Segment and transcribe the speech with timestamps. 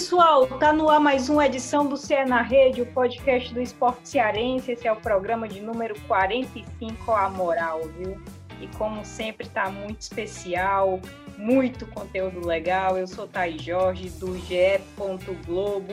[0.00, 4.08] pessoal, tá no ar mais uma edição do CE na Rede, o podcast do esporte
[4.08, 4.72] cearense.
[4.72, 8.18] Esse é o programa de número 45, a moral, viu?
[8.62, 10.98] E como sempre, tá muito especial,
[11.36, 12.96] muito conteúdo legal.
[12.96, 14.80] Eu sou Thaís Jorge, do GE.
[15.44, 15.92] Globo,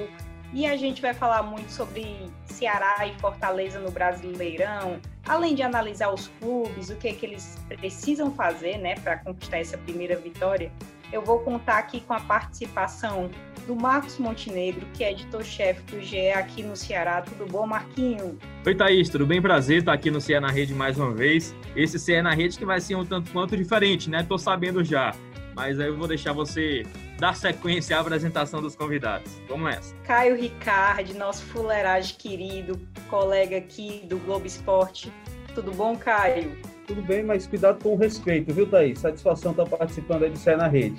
[0.53, 6.13] e a gente vai falar muito sobre Ceará e Fortaleza no Brasileirão, além de analisar
[6.13, 10.71] os clubes, o que, é que eles precisam fazer né, para conquistar essa primeira vitória.
[11.11, 13.29] Eu vou contar aqui com a participação
[13.66, 17.21] do Marcos Montenegro, que é editor-chefe do GE aqui no Ceará.
[17.21, 18.38] Tudo bom, Marquinho?
[18.66, 19.42] Oi, Thaís, tudo bem?
[19.42, 21.56] Prazer estar aqui no CE na Rede mais uma vez.
[21.75, 24.24] Esse CE na Rede que vai ser um tanto quanto diferente, né?
[24.24, 25.14] Tô sabendo já.
[25.56, 26.83] Mas aí eu vou deixar você
[27.18, 29.42] dar sequência à apresentação dos convidados.
[29.47, 29.96] Vamos nessa.
[30.05, 35.11] Caio Ricardo, nosso fuleiragem querido, colega aqui do Globo Esporte.
[35.55, 36.55] Tudo bom, Caio?
[36.88, 39.00] Tudo bem, mas cuidado com o respeito, viu, Thaís?
[39.00, 40.95] Satisfação estar participando aí do na Rede.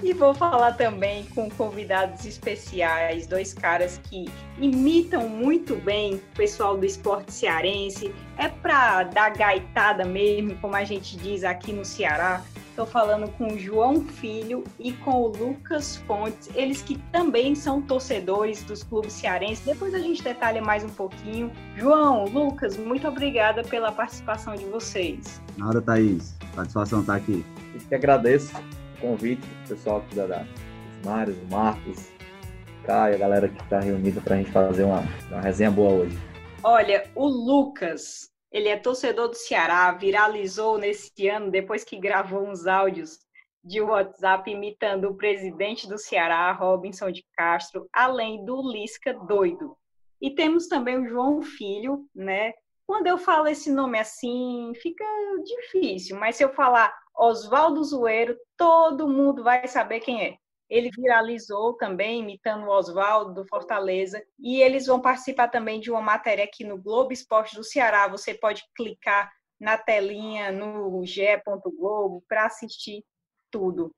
[0.00, 4.26] E vou falar também com convidados especiais, dois caras que
[4.60, 8.14] imitam muito bem o pessoal do esporte cearense.
[8.38, 12.44] É para dar gaitada mesmo, como a gente diz aqui no Ceará.
[12.76, 17.80] Estou falando com o João Filho e com o Lucas Fontes, eles que também são
[17.80, 19.64] torcedores dos clubes cearenses.
[19.64, 21.50] Depois a gente detalha mais um pouquinho.
[21.74, 25.40] João, Lucas, muito obrigada pela participação de vocês.
[25.56, 26.36] Nada, Thaís.
[26.54, 27.42] Satisfação estar aqui.
[27.72, 28.52] Eu que agradeço
[28.98, 32.10] o convite, o pessoal aqui da, da os Mários, o Marcos,
[32.84, 36.18] Caio, a galera que está reunida para a gente fazer uma, uma resenha boa hoje.
[36.62, 42.66] Olha, o Lucas ele é torcedor do Ceará, viralizou nesse ano depois que gravou uns
[42.66, 43.18] áudios
[43.62, 49.76] de WhatsApp imitando o presidente do Ceará, Robinson de Castro, além do Lisca doido.
[50.22, 52.54] E temos também o João Filho, né?
[52.86, 55.04] Quando eu falo esse nome assim, fica
[55.44, 60.38] difícil, mas se eu falar Oswaldo Zoeiro, todo mundo vai saber quem é.
[60.68, 64.22] Ele viralizou também, imitando o Oswaldo do Fortaleza.
[64.38, 68.08] E eles vão participar também de uma matéria aqui no Globo Esporte do Ceará.
[68.08, 73.04] Você pode clicar na telinha no ge.globo para assistir
[73.50, 73.90] tudo.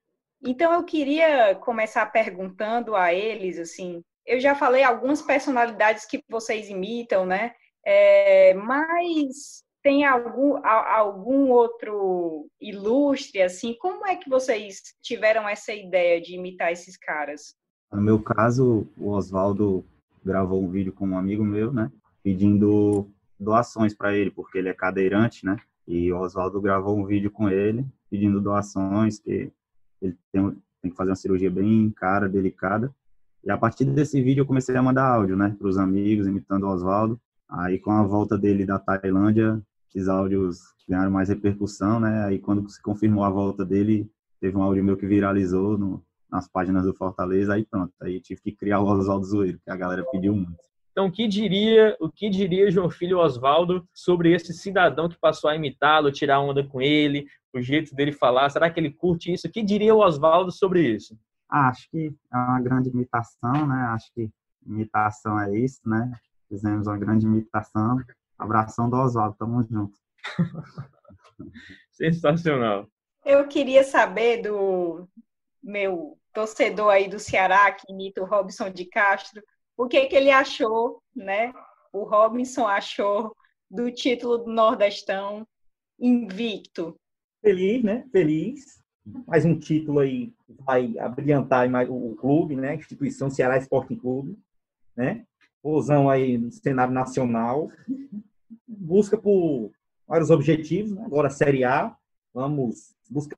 [0.45, 6.69] Então eu queria começar perguntando a eles assim, eu já falei algumas personalidades que vocês
[6.69, 7.55] imitam, né?
[7.85, 13.75] É, mas tem algum, algum outro ilustre, assim?
[13.81, 17.55] Como é que vocês tiveram essa ideia de imitar esses caras?
[17.91, 19.83] No meu caso, o Oswaldo
[20.23, 21.91] gravou um vídeo com um amigo meu, né?
[22.23, 23.09] Pedindo
[23.41, 25.57] doações para ele, porque ele é cadeirante, né?
[25.87, 29.51] E o Oswaldo gravou um vídeo com ele, pedindo doações, que
[30.03, 30.51] ele tem,
[30.83, 32.95] tem que fazer uma cirurgia bem cara, delicada.
[33.43, 36.65] E a partir desse vídeo eu comecei a mandar áudio, né, para os amigos, imitando
[36.65, 37.19] o Oswaldo.
[37.49, 42.25] Aí com a volta dele da Tailândia, esses áudios ganharam mais repercussão, né?
[42.25, 44.11] Aí quando se confirmou a volta dele,
[44.41, 48.41] teve um áudio meu que viralizou no, nas páginas do Fortaleza, aí pronto, aí tive
[48.41, 50.69] que criar o Oswaldo Zoeiro, que a galera pediu muito.
[50.99, 55.49] Então, o que diria, o que diria João Filho Oswaldo sobre esse cidadão que passou
[55.49, 58.51] a imitá-lo, tirar onda com ele, o jeito dele falar?
[58.51, 59.47] Será que ele curte isso?
[59.47, 61.17] O que diria o Oswaldo sobre isso?
[61.49, 63.77] Acho que é uma grande imitação, né?
[63.95, 64.29] Acho que
[64.67, 66.13] imitação é isso, né?
[66.49, 67.99] Fizemos uma grande imitação.
[68.39, 69.99] Abração do Oswaldo, tamo junto.
[71.91, 72.87] Sensacional.
[73.25, 75.09] Eu queria saber do
[75.63, 79.43] meu torcedor aí do Ceará, que imita o Robson de Castro,
[79.77, 81.53] o que, que ele achou, né?
[81.93, 83.35] O Robinson achou
[83.71, 85.47] do título do Nordestão
[85.99, 86.97] invicto.
[87.43, 88.05] Feliz, né?
[88.13, 88.79] Feliz.
[89.27, 92.75] Mais um título aí vai abrilhantar mais o clube, né?
[92.75, 94.39] Instituição Ceará Esporte Clube,
[94.97, 95.25] né?
[95.63, 97.69] Fusão aí no cenário nacional
[98.67, 99.71] busca por
[100.07, 101.03] vários objetivos, né?
[101.05, 101.95] agora Série A,
[102.33, 103.37] vamos buscar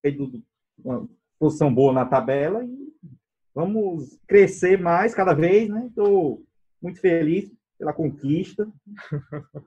[0.85, 2.93] uma posição boa na tabela e
[3.55, 5.87] vamos crescer mais cada vez, né?
[5.87, 6.43] Estou
[6.81, 8.69] muito feliz pela conquista.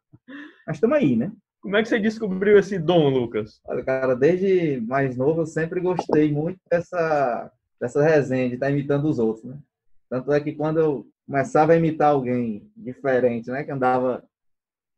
[0.66, 1.32] Mas estamos aí, né?
[1.62, 3.62] Como é que você descobriu esse dom, Lucas?
[3.66, 9.06] Olha, cara, desde mais novo eu sempre gostei muito dessa, dessa resenha de estar imitando
[9.06, 9.58] os outros, né?
[10.10, 13.64] Tanto é que quando eu começava a imitar alguém diferente, né?
[13.64, 14.24] Que andava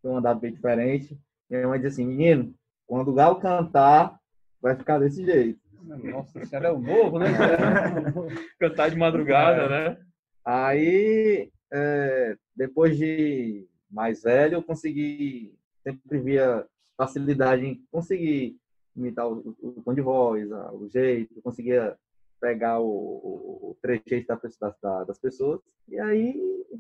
[0.08, 1.18] um andar bem diferente.
[1.50, 2.54] E minha mãe disse assim, menino,
[2.88, 4.20] quando o galo cantar,
[4.62, 5.60] vai ficar desse jeito.
[5.84, 7.28] Nossa, esse cara é o novo, né?
[8.60, 9.70] cantar de madrugada, é.
[9.70, 9.98] né?
[10.44, 15.54] Aí, é, depois de mais velho, eu consegui,
[15.84, 16.66] sempre via
[16.98, 18.58] facilidade em conseguir
[18.96, 21.96] imitar o, o, tom de voz, o jeito, eu conseguia
[22.46, 24.28] pegar o, o, o trejeito
[24.62, 24.78] das,
[25.08, 25.60] das pessoas.
[25.90, 26.36] E aí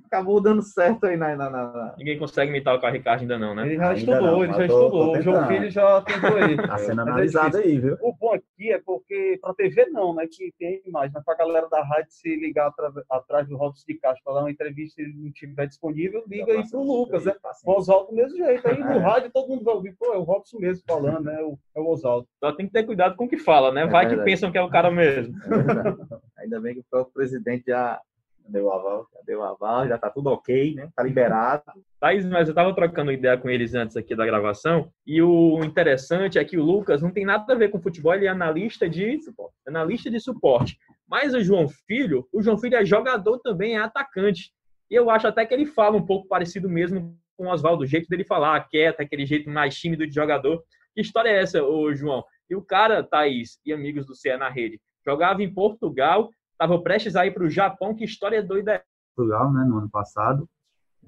[0.07, 1.35] acabou dando certo aí na.
[1.35, 1.95] na, na...
[1.97, 3.65] Ninguém consegue imitar o Carlos Ricardo ainda não, né?
[3.65, 5.11] Ele já Ainda estudou, não, ele já tô- tô estudou.
[5.17, 5.47] O João.
[5.47, 6.55] Filho já tentou aí.
[6.67, 7.71] Tá sendo é analisado difícil.
[7.73, 7.97] aí, viu?
[8.01, 10.25] O bom aqui é porque para TV não, né?
[10.27, 13.83] Que tem imagem, mas para a galera da rádio se ligar atra- atrás do Robson
[13.87, 17.25] de Castro para dar uma entrevista e ele não estiver disponível, liga aí pro Lucas,
[17.25, 17.33] né?
[17.65, 18.67] O Oswaldo do mesmo jeito.
[18.67, 18.97] Aí no É.
[18.97, 21.39] rádio todo mundo vai ouvir, pô, é o Robson mesmo falando, né?
[21.43, 22.27] O- É o Oswaldo.
[22.43, 23.81] Só tem que ter cuidado com o que fala, né?
[23.83, 24.29] É Vai que verdade.
[24.31, 25.35] pensam que é o cara mesmo.
[25.63, 25.97] Verdade.
[26.37, 27.99] Ainda bem que o próprio presidente já
[28.47, 30.89] deu o aval, já deu o aval, já tá tudo ok, né?
[30.95, 31.63] Tá liberado.
[31.99, 36.37] Thaís, mas eu tava trocando ideia com eles antes aqui da gravação, e o interessante
[36.37, 39.19] é que o Lucas não tem nada a ver com futebol, ele é analista de
[39.67, 40.77] analista de suporte.
[41.07, 44.51] Mas o João Filho, o João Filho é jogador também, é atacante.
[44.89, 47.87] E eu acho até que ele fala um pouco parecido mesmo com o Oswaldo, o
[47.87, 50.63] jeito dele falar, quieto, aquele jeito mais tímido de jogador.
[50.93, 52.23] Que história é essa, ô João?
[52.49, 57.15] E o cara, Thaís e amigos do CE na rede, jogava em Portugal, estava prestes
[57.15, 58.83] a ir para o Japão, que história doida é
[59.15, 60.49] Portugal, né, no ano passado,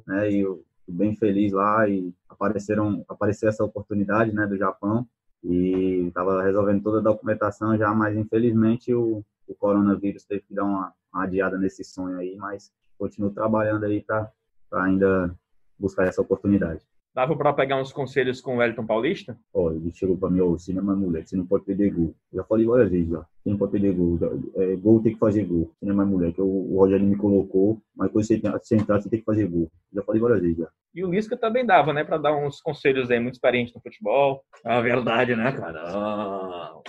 [0.06, 5.06] né, e eu bem feliz lá e apareceram, apareceu essa oportunidade, né, do Japão
[5.44, 10.64] e estava resolvendo toda a documentação já, mas infelizmente o, o coronavírus teve que dar
[10.64, 14.32] uma, uma adiada nesse sonho aí, mas continuo trabalhando aí para
[14.72, 15.36] ainda
[15.78, 16.82] buscar essa oportunidade.
[17.14, 19.36] Dava para pegar uns conselhos com o Wellington Paulista?
[19.52, 22.14] Olha, ele chegou para mim, ô, cinema é moleque, você não pode perder gol.
[22.32, 23.20] Eu já falei várias vezes, já.
[23.44, 24.18] Você não pode perder gol.
[24.20, 24.28] Já,
[24.62, 25.72] é, gol tem que fazer gol.
[25.80, 26.40] Cinema é moleque.
[26.40, 29.48] O, o Rogério me colocou, mas quando você tem- você entrar, você tem que fazer
[29.48, 29.68] gol.
[29.92, 30.70] Já falei várias vezes, já.
[30.94, 32.04] E o Lisca também dava, né?
[32.04, 34.44] Para dar uns conselhos aí, muito experiente no futebol.
[34.64, 35.82] É verdade, né, cara?
[35.88, 36.80] Ah,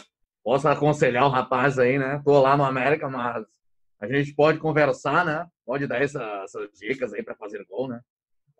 [0.44, 2.21] posso aconselhar o rapaz aí, né?
[2.23, 3.47] Tô lá no América, mas
[3.99, 5.47] a gente pode conversar, né?
[5.64, 8.00] Pode dar essa- essas dicas aí para fazer gol, né?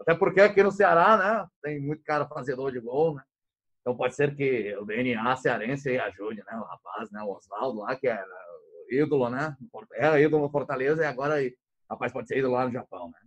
[0.01, 1.47] Até porque aqui no Ceará, né?
[1.63, 3.23] Tem muito cara fazedor de gol, né?
[3.81, 6.57] Então pode ser que o DNA cearense ajude, né?
[6.57, 7.23] O rapaz, né?
[7.23, 8.23] O Oswaldo lá, que é
[8.89, 9.57] o ídolo, né?
[9.95, 11.37] É ídolo no Fortaleza e agora,
[11.91, 13.19] rapaz, pode ser ídolo lá no Japão, né?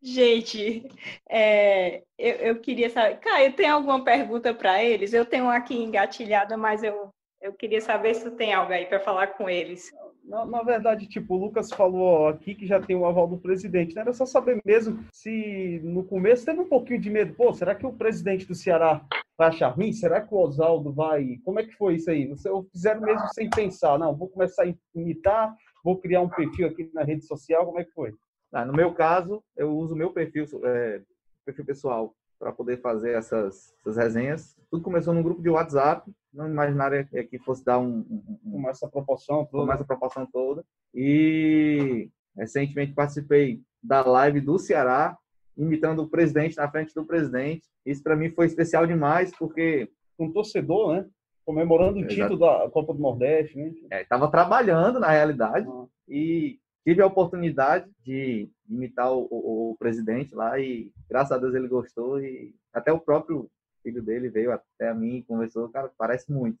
[0.00, 0.88] Gente,
[1.28, 3.16] é, eu, eu queria saber.
[3.18, 5.12] Caio, tem alguma pergunta para eles?
[5.12, 7.10] Eu tenho aqui engatilhada, mas eu,
[7.40, 9.90] eu queria saber se tem algo aí para falar com eles.
[10.28, 13.94] Na, na verdade, tipo, o Lucas falou aqui que já tem o aval do presidente.
[13.94, 14.02] Né?
[14.02, 17.34] Era só saber mesmo se no começo teve um pouquinho de medo.
[17.34, 19.04] Pô, será que o presidente do Ceará
[19.38, 19.90] vai achar ruim?
[19.90, 21.38] Será que o Oswaldo vai.
[21.44, 22.26] Como é que foi isso aí?
[22.26, 23.98] Você fizeram mesmo sem pensar?
[23.98, 27.64] Não, vou começar a imitar, vou criar um perfil aqui na rede social.
[27.64, 28.12] Como é que foi?
[28.52, 31.00] Ah, no meu caso, eu uso meu perfil, é,
[31.46, 34.56] perfil pessoal para poder fazer essas, essas resenhas.
[34.70, 38.70] Tudo começou num grupo de WhatsApp, não imaginaria que- fosse dar um, um, um, Com
[38.70, 39.72] essa proporção toda.
[39.74, 40.64] essa proporção toda.
[40.94, 45.16] E recentemente participei da live do Ceará,
[45.56, 47.62] imitando o presidente na frente do presidente.
[47.84, 49.88] Isso para mim foi especial demais, porque
[50.20, 51.06] Um torcedor, né?
[51.46, 52.14] Comemorando o Exato.
[52.14, 53.72] título da Copa do Nordeste, né?
[54.02, 55.86] estava trabalhando na realidade Ah.
[56.08, 56.58] e
[56.88, 61.68] tive a oportunidade de imitar o, o- o presidente lá e graças a Deus ele
[61.68, 63.50] gostou e até o próprio
[63.82, 66.58] filho dele veio até a mim e conversou, cara, parece muito,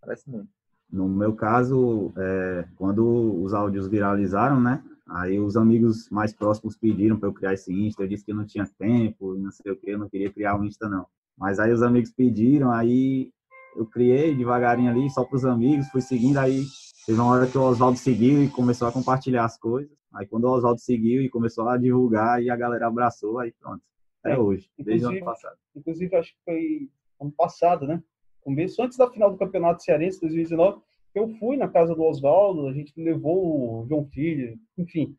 [0.00, 0.48] parece muito.
[0.88, 4.80] No meu caso, é, quando os áudios viralizaram, né?
[5.08, 8.02] Aí os amigos mais próximos pediram para eu criar esse Insta.
[8.04, 10.56] Eu disse que não tinha tempo e não sei o que, eu não queria criar
[10.56, 11.04] um Insta, não.
[11.36, 13.32] Mas aí os amigos pediram, aí
[13.76, 16.38] eu criei devagarinho ali, só para os amigos, fui seguindo.
[16.38, 16.62] Aí
[17.06, 19.96] teve uma hora que o Oswaldo seguiu e começou a compartilhar as coisas.
[20.14, 23.82] Aí quando o Oswaldo seguiu e começou a divulgar, e a galera abraçou, aí pronto.
[24.22, 25.56] Até É, hoje, desde o ano passado.
[25.76, 26.90] inclusive acho que foi
[27.20, 28.02] ano passado, né?
[28.40, 30.80] Começo antes da final do Campeonato Cearense 2019,
[31.14, 35.16] eu fui na casa do Oswaldo, a gente levou o João Filho, enfim,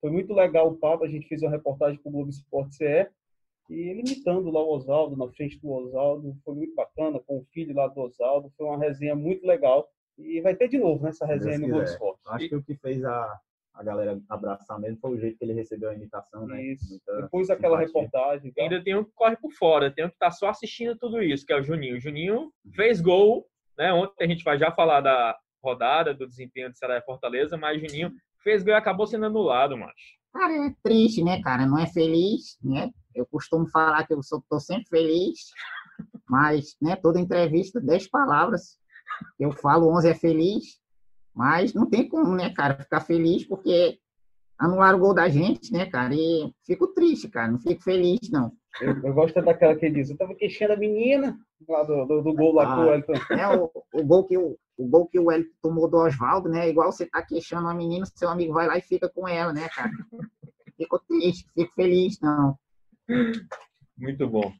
[0.00, 3.08] foi muito legal o papo, a gente fez uma reportagem com o Globo Esporte CE
[3.70, 7.44] e ele imitando lá o Oswaldo, na frente do Oswaldo, foi muito bacana, com o
[7.52, 9.88] filho lá do Oswaldo, foi uma resenha muito legal
[10.18, 11.84] e vai ter de novo, né, essa resenha aí no Globo.
[11.84, 12.20] Esporte.
[12.26, 13.40] Acho que o que fez a,
[13.74, 16.62] a galera abraçar mesmo foi o jeito que ele recebeu a imitação, né?
[16.62, 16.90] Isso.
[16.90, 18.02] Muita Depois daquela simpatia.
[18.02, 18.52] reportagem.
[18.58, 21.46] Ainda tem um que corre por fora, tem um que tá só assistindo tudo isso,
[21.46, 21.96] que é o Juninho.
[21.96, 23.92] O Juninho fez gol, né?
[23.92, 27.76] Ontem a gente vai já falar da rodada, do desempenho do Ceará e Fortaleza, mas
[27.76, 30.20] o Juninho fez gol e acabou sendo anulado, macho.
[30.32, 31.66] Cara, é triste, né, cara?
[31.66, 32.90] Não é feliz, né?
[33.14, 35.38] Eu costumo falar que eu sou, tô sempre feliz,
[36.28, 38.78] mas, né, toda entrevista, 10 palavras.
[39.38, 40.80] Eu falo 11 é feliz,
[41.34, 43.98] mas não tem como, né, cara, ficar feliz porque
[44.58, 46.14] anularam o gol da gente, né, cara?
[46.14, 48.52] E fico triste, cara, não fico feliz, não.
[48.80, 51.36] Eu, eu gosto daquela que ele diz, eu tava queixando a menina
[51.68, 53.40] lá do, do, do gol lá com o Ah.
[53.40, 56.68] É, o, o gol que o, o gol que o Hélio tomou do Oswaldo, né?
[56.68, 59.68] Igual você tá queixando uma menina, seu amigo vai lá e fica com ela, né,
[59.68, 59.90] cara?
[60.76, 62.56] Fico triste, fico feliz, não.
[63.96, 64.52] Muito bom.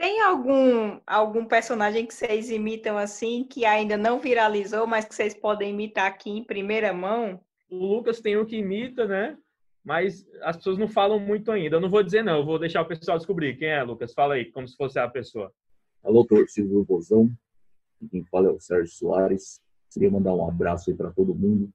[0.00, 5.34] Tem algum, algum personagem que vocês imitam assim, que ainda não viralizou, mas que vocês
[5.34, 7.38] podem imitar aqui em primeira mão?
[7.70, 9.36] O Lucas tem um que imita, né?
[9.84, 11.76] mas as pessoas não falam muito ainda.
[11.76, 13.56] Eu não vou dizer não, eu vou deixar o pessoal descobrir.
[13.56, 14.12] Quem é, Lucas?
[14.12, 15.52] Fala aí, como se fosse a pessoa.
[16.02, 17.30] Alô, torcida do Bozão.
[18.10, 19.60] Quem fala é o Sérgio Soares.
[19.92, 21.70] Queria mandar um abraço aí para todo mundo.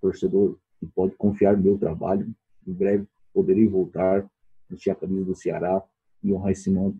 [0.00, 2.32] Torcedor que pode confiar no meu trabalho.
[2.66, 4.28] Em breve poderei voltar,
[4.68, 5.82] vestir a camisa do Ceará
[6.22, 6.98] e honrar esse manto.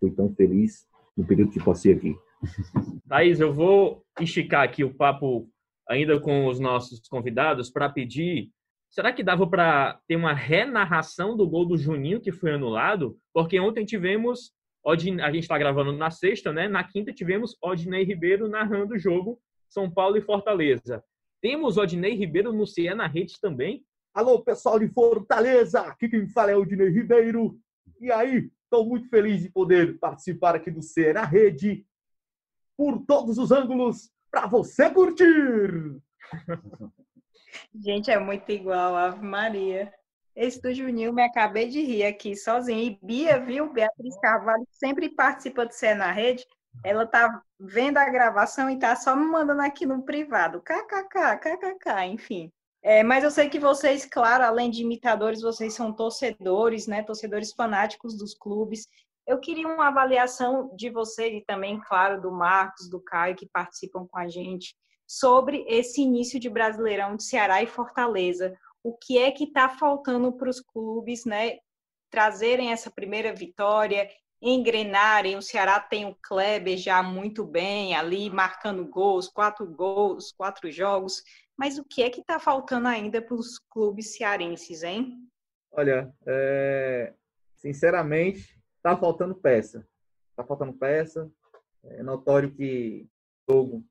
[0.00, 0.86] Fui tão feliz
[1.16, 2.16] no período que passei aqui.
[3.08, 5.48] Thaís, eu vou esticar aqui o papo
[5.88, 8.50] ainda com os nossos convidados para pedir
[8.96, 13.18] Será que dava para ter uma renarração do gol do Juninho que foi anulado?
[13.32, 14.52] Porque ontem tivemos,
[14.86, 16.68] a gente está gravando na sexta, né?
[16.68, 19.38] Na quinta tivemos Odinei Ribeiro narrando o jogo
[19.68, 21.04] São Paulo e Fortaleza.
[21.42, 23.84] Temos Odinei Ribeiro no CE na rede também?
[24.14, 25.80] Alô, pessoal de Fortaleza!
[25.80, 27.58] Aqui quem fala é Odinei Ribeiro.
[28.00, 31.86] E aí, estou muito feliz de poder participar aqui do CE na rede
[32.76, 36.00] por todos os ângulos para você curtir!
[37.74, 39.92] Gente, é muito igual, Ave Maria.
[40.34, 42.82] Esse do Juninho me acabei de rir aqui sozinha.
[42.82, 43.72] E Bia, viu?
[43.72, 46.44] Beatriz Carvalho, sempre participa do Cé na Rede,
[46.84, 50.60] ela tá vendo a gravação e tá só me mandando aqui no privado.
[50.60, 52.52] KKK, KKK, enfim.
[52.86, 57.02] É, mas eu sei que vocês, claro, além de imitadores, vocês são torcedores, né?
[57.02, 58.86] Torcedores fanáticos dos clubes.
[59.26, 64.06] Eu queria uma avaliação de vocês e também, claro, do Marcos, do Caio, que participam
[64.06, 68.56] com a gente sobre esse início de Brasileirão de Ceará e Fortaleza.
[68.84, 71.58] O que é que está faltando para os clubes, né?
[72.08, 74.08] Trazerem essa primeira vitória,
[74.40, 75.34] engrenarem.
[75.34, 81.24] O Ceará tem o Kleber já muito bem ali, marcando gols, quatro gols, quatro jogos.
[81.56, 85.26] Mas o que é que está faltando ainda para os clubes cearenses, hein?
[85.72, 87.14] Olha, é...
[87.54, 89.86] sinceramente, está faltando peça.
[90.30, 91.30] Está faltando peça.
[91.84, 93.08] É notório que
[93.48, 93.84] jogo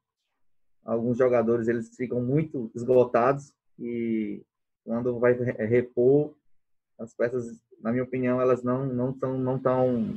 [0.83, 4.43] alguns jogadores eles ficam muito esgotados e
[4.83, 6.35] quando vai repor
[6.99, 10.15] as peças, na minha opinião, elas não não estão não tão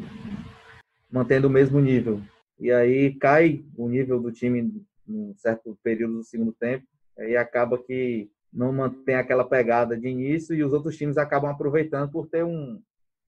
[1.10, 2.20] mantendo o mesmo nível.
[2.58, 6.86] E aí cai o nível do time em certo período do segundo tempo
[7.18, 12.10] e acaba que não mantém aquela pegada de início e os outros times acabam aproveitando
[12.10, 12.80] por ter um,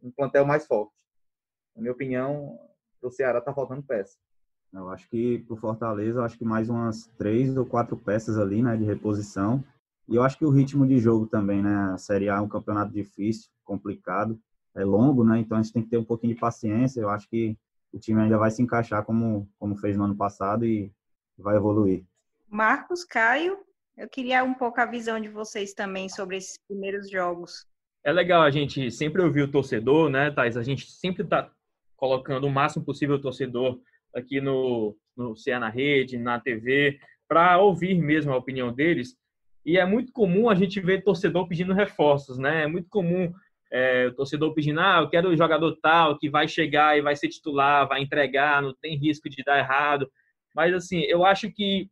[0.02, 0.94] um plantel mais forte.
[1.74, 2.58] Na minha opinião,
[3.02, 4.16] o Ceará está faltando peça.
[4.72, 8.38] Eu acho que para o Fortaleza, eu acho que mais umas três ou quatro peças
[8.38, 9.64] ali, né, de reposição.
[10.08, 11.92] E eu acho que o ritmo de jogo também, né?
[11.92, 14.40] A Série A é um campeonato difícil, complicado,
[14.74, 15.38] é longo, né?
[15.38, 17.00] Então a gente tem que ter um pouquinho de paciência.
[17.00, 17.56] Eu acho que
[17.92, 20.92] o time ainda vai se encaixar como, como fez no ano passado e
[21.36, 22.04] vai evoluir.
[22.48, 23.58] Marcos, Caio,
[24.00, 27.66] eu queria um pouco a visão de vocês também sobre esses primeiros jogos.
[28.02, 30.56] É legal a gente sempre ouvir o torcedor, né, Thais?
[30.56, 31.50] A gente sempre está
[31.96, 33.78] colocando o máximo possível o torcedor
[34.16, 39.14] aqui no, no CE na Rede, na TV, para ouvir mesmo a opinião deles.
[39.66, 42.62] E é muito comum a gente ver torcedor pedindo reforços, né?
[42.62, 43.30] É muito comum
[43.70, 47.14] é, o torcedor pedindo, ah, eu quero um jogador tal que vai chegar e vai
[47.14, 50.10] ser titular, vai entregar, não tem risco de dar errado.
[50.54, 51.90] Mas, assim, eu acho que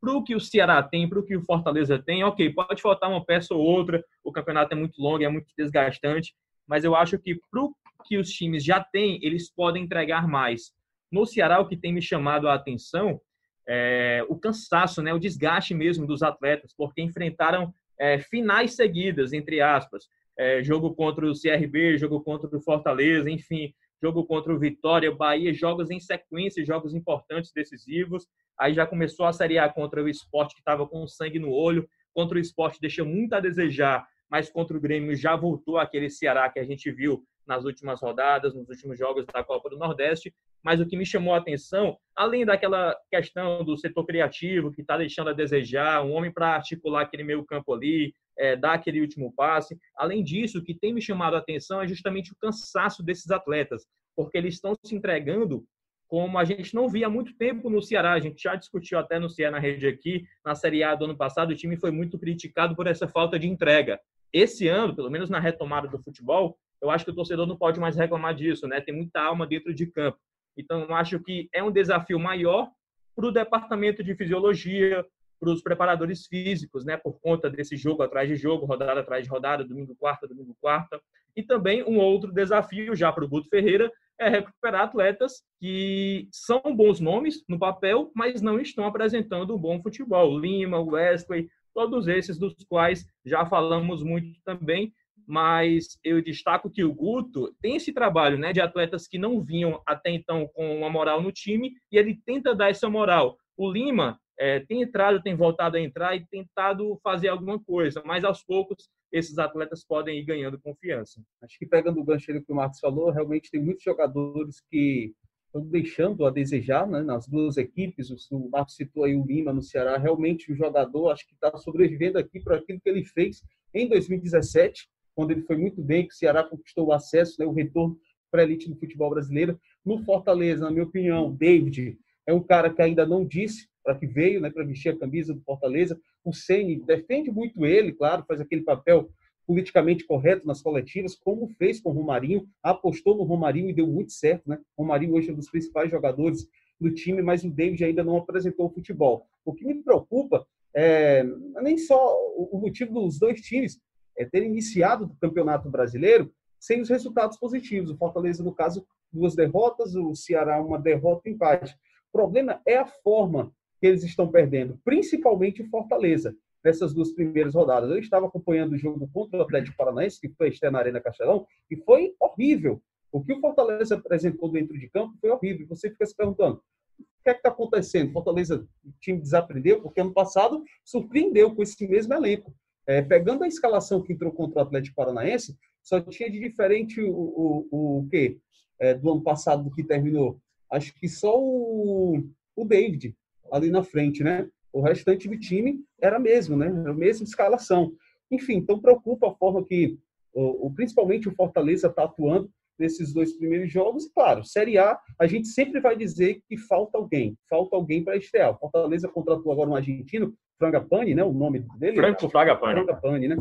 [0.00, 3.10] para o que o Ceará tem, para o que o Fortaleza tem, ok, pode faltar
[3.10, 6.34] uma peça ou outra, o campeonato é muito longo, é muito desgastante,
[6.66, 7.74] mas eu acho que para o
[8.04, 10.72] que os times já têm, eles podem entregar mais.
[11.10, 13.20] No Ceará, o que tem me chamado a atenção
[13.66, 19.60] é o cansaço, né, o desgaste mesmo dos atletas, porque enfrentaram é, finais seguidas, entre
[19.60, 20.08] aspas.
[20.36, 25.52] É, jogo contra o CRB, jogo contra o Fortaleza, enfim, jogo contra o Vitória, Bahia,
[25.52, 28.26] jogos em sequência, jogos importantes, decisivos.
[28.58, 31.88] Aí já começou a Série A contra o esporte, que estava com sangue no olho.
[32.14, 36.48] Contra o esporte deixou muito a desejar, mas contra o Grêmio já voltou aquele Ceará
[36.50, 40.34] que a gente viu nas últimas rodadas, nos últimos jogos da Copa do Nordeste.
[40.62, 44.98] Mas o que me chamou a atenção, além daquela questão do setor criativo que está
[44.98, 49.32] deixando a desejar, um homem para articular aquele meio campo ali, é, dar aquele último
[49.34, 49.78] passe.
[49.96, 53.86] Além disso, o que tem me chamado a atenção é justamente o cansaço desses atletas,
[54.16, 55.64] porque eles estão se entregando
[56.06, 58.12] como a gente não via há muito tempo no Ceará.
[58.12, 61.16] A gente já discutiu até no Ceará na rede aqui, na Série A do ano
[61.16, 64.00] passado, o time foi muito criticado por essa falta de entrega.
[64.32, 67.78] Esse ano, pelo menos na retomada do futebol, eu acho que o torcedor não pode
[67.78, 68.80] mais reclamar disso, né?
[68.80, 70.18] Tem muita alma dentro de campo.
[70.56, 72.70] Então, eu acho que é um desafio maior
[73.14, 75.04] para o departamento de fisiologia,
[75.38, 76.96] para os preparadores físicos, né?
[76.96, 81.00] Por conta desse jogo atrás de jogo, rodada atrás de rodada, domingo quarta, domingo quarta.
[81.36, 86.60] E também um outro desafio já para o Guto Ferreira é recuperar atletas que são
[86.74, 90.38] bons nomes no papel, mas não estão apresentando um bom futebol.
[90.38, 94.92] Lima, Wesley, todos esses dos quais já falamos muito também
[95.28, 99.82] mas eu destaco que o Guto tem esse trabalho né, de atletas que não vinham
[99.84, 103.36] até então com uma moral no time e ele tenta dar essa moral.
[103.58, 108.22] O Lima é, tem entrado, tem voltado a entrar e tentado fazer alguma coisa, mas
[108.22, 111.20] aos poucos esses atletas podem ir ganhando confiança.
[111.42, 115.12] Acho que pegando o gancho que o Marcos falou, realmente tem muitos jogadores que
[115.46, 118.10] estão deixando a desejar né, nas duas equipes.
[118.30, 119.98] O Marcos citou aí o Lima no Ceará.
[119.98, 123.42] Realmente o jogador acho que está sobrevivendo aqui por aquilo que ele fez
[123.74, 127.52] em 2017, quando ele foi muito bem, que o Ceará conquistou o acesso, né, o
[127.52, 127.98] retorno
[128.30, 129.58] para a elite do futebol brasileiro.
[129.84, 134.06] No Fortaleza, na minha opinião, David é um cara que ainda não disse para que
[134.06, 135.98] veio, né, para vestir a camisa do Fortaleza.
[136.22, 139.08] O Ceni defende muito ele, claro, faz aquele papel
[139.46, 144.12] politicamente correto nas coletivas, como fez com o Romarinho, apostou no Romarinho e deu muito
[144.12, 144.58] certo, né?
[144.76, 146.46] O Romarinho hoje é um dos principais jogadores
[146.78, 149.26] do time, mas o David ainda não apresentou o futebol.
[149.42, 151.24] O que me preocupa é
[151.62, 153.80] nem só o motivo dos dois times
[154.18, 156.30] é terem iniciado o Campeonato Brasileiro
[156.60, 157.90] sem os resultados positivos.
[157.90, 161.74] O Fortaleza, no caso, duas derrotas, o Ceará uma derrota e empate.
[162.08, 166.34] O problema é a forma que eles estão perdendo, principalmente o Fortaleza
[166.64, 167.90] nessas duas primeiras rodadas.
[167.90, 171.46] Eu estava acompanhando o jogo contra o Atlético Paranaense, que foi a na Arena Castelão,
[171.70, 172.82] e foi horrível.
[173.10, 175.66] O que o Fortaleza apresentou dentro de campo foi horrível.
[175.68, 176.62] Você fica se perguntando,
[176.98, 178.12] o que é que está acontecendo?
[178.12, 182.54] Fortaleza, o time desaprendeu, porque ano passado surpreendeu com esse mesmo elenco.
[182.86, 187.10] É, pegando a escalação que entrou contra o Atlético Paranaense, só tinha de diferente o,
[187.10, 188.38] o, o, o quê?
[188.78, 190.40] É, do ano passado do que terminou.
[190.70, 192.22] Acho que só o,
[192.56, 193.14] o David
[193.50, 194.48] ali na frente, né?
[194.72, 196.66] O restante do time era mesmo, né?
[196.66, 197.92] Era a mesma escalação.
[198.30, 199.98] Enfim, então preocupa a forma que,
[200.32, 204.04] o, principalmente o Fortaleza está atuando nesses dois primeiros jogos.
[204.04, 208.16] E, claro, Série A, a gente sempre vai dizer que falta alguém, falta alguém para
[208.16, 208.54] estrear.
[208.54, 211.24] O Fortaleza contratou agora um argentino, Frangapane, né?
[211.24, 211.96] O nome dele?
[211.96, 212.74] Franco Frangapane.
[212.74, 213.36] Frangapane, né?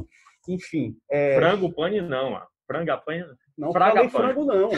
[0.47, 0.95] Enfim.
[1.09, 1.35] É...
[1.35, 2.45] Frango Pane não, mano.
[2.65, 3.25] Frangapane.
[3.57, 4.69] Não falei frango, não.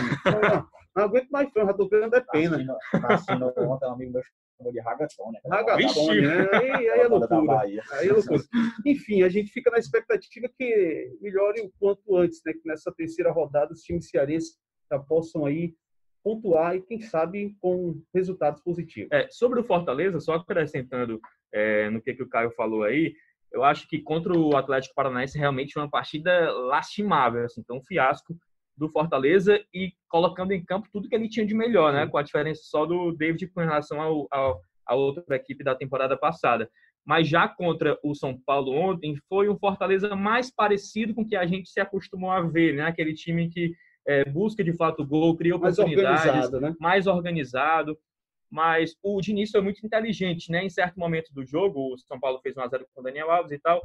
[1.00, 2.78] Não, aguento mais frango, já tô vendo é pena.
[2.92, 4.22] Cassino, ontem, um amigo meu
[4.58, 5.40] chamou de ragatón, né?
[5.46, 6.50] Ragatón, né?
[6.54, 7.60] Aí, aí é loucura.
[7.62, 8.44] Aí é loucura.
[8.86, 12.52] Enfim, a gente fica na expectativa que melhore o quanto antes, né?
[12.52, 14.58] Que nessa terceira rodada os times cearenses
[14.92, 15.74] já possam aí
[16.22, 19.10] pontuar e, quem sabe, com resultados positivos.
[19.14, 21.22] É, sobre o Fortaleza, só acrescentando
[21.54, 23.14] é, no que, que o Caio falou aí,
[23.54, 27.84] eu acho que contra o Atlético Paranaense realmente foi uma partida lastimável, assim, então um
[27.84, 28.36] fiasco
[28.80, 32.08] do Fortaleza e colocando em campo tudo que ele tinha de melhor, né?
[32.08, 36.18] Com a diferença só do David com relação ao, ao, à outra equipe da temporada
[36.18, 36.70] passada.
[37.06, 41.36] Mas já contra o São Paulo ontem, foi um Fortaleza mais parecido com o que
[41.36, 42.84] a gente se acostumou a ver, né?
[42.84, 43.74] Aquele time que
[44.08, 46.76] é, busca de fato gol, cria oportunidades, mais organizado, né?
[46.80, 48.00] mais organizado.
[48.50, 50.64] Mas o Diniz foi muito inteligente, né?
[50.64, 53.30] Em certo momento do jogo, o São Paulo fez 1 a 0 com o Daniel
[53.30, 53.80] Alves e tal.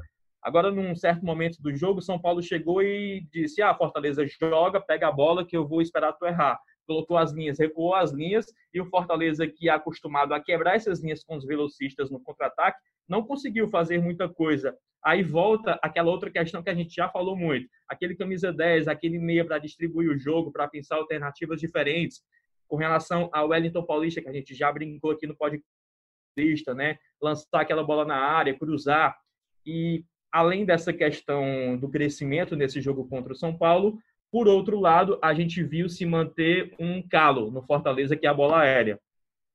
[0.44, 5.08] Agora, num certo momento do jogo, São Paulo chegou e disse: Ah, Fortaleza joga, pega
[5.08, 6.60] a bola que eu vou esperar tu errar.
[6.86, 11.02] Colocou as linhas, recuou as linhas e o Fortaleza, que é acostumado a quebrar essas
[11.02, 12.78] linhas com os velocistas no contra-ataque,
[13.08, 14.76] não conseguiu fazer muita coisa.
[15.02, 19.18] Aí volta aquela outra questão que a gente já falou muito: aquele camisa 10, aquele
[19.18, 22.20] meia para distribuir o jogo, para pensar alternativas diferentes.
[22.68, 26.98] Com relação ao Wellington Paulista, que a gente já brincou aqui no podcast, né?
[27.18, 29.16] Lançar aquela bola na área, cruzar.
[29.64, 30.04] E
[30.34, 34.00] além dessa questão do crescimento nesse jogo contra o São Paulo,
[34.32, 38.34] por outro lado, a gente viu se manter um calo no Fortaleza, que é a
[38.34, 38.98] bola aérea.